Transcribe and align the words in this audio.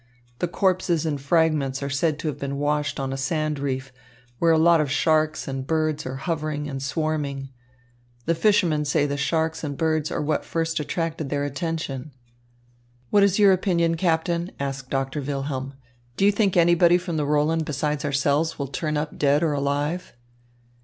The 0.39 0.47
corpses 0.47 1.05
and 1.05 1.21
fragments 1.21 1.83
are 1.83 1.89
said 1.91 2.17
to 2.17 2.27
have 2.27 2.39
been 2.39 2.57
washed 2.57 2.99
on 2.99 3.13
a 3.13 3.17
sand 3.17 3.59
reef, 3.59 3.93
where 4.39 4.51
a 4.51 4.57
lot 4.57 4.81
of 4.81 4.89
sharks 4.89 5.47
and 5.47 5.67
birds 5.67 6.07
are 6.07 6.15
hovering 6.15 6.67
and 6.67 6.81
swarming. 6.81 7.49
The 8.25 8.33
fishermen 8.33 8.83
say 8.85 9.05
the 9.05 9.15
sharks 9.15 9.63
and 9.63 9.77
birds 9.77 10.09
are 10.11 10.19
what 10.23 10.43
first 10.43 10.79
attracted 10.79 11.29
their 11.29 11.43
attention." 11.43 12.13
"What 13.11 13.21
is 13.21 13.37
your 13.37 13.51
opinion, 13.51 13.93
Captain?" 13.95 14.49
asked 14.59 14.89
Doctor 14.89 15.21
Wilhelm. 15.21 15.75
"Do 16.17 16.25
you 16.25 16.31
think 16.31 16.57
anybody 16.57 16.97
from 16.97 17.17
the 17.17 17.25
Roland 17.27 17.65
beside 17.65 18.03
ourselves 18.03 18.57
will 18.57 18.69
turn 18.69 18.97
up 18.97 19.19
dead 19.19 19.43
or 19.43 19.53
alive?" 19.53 20.13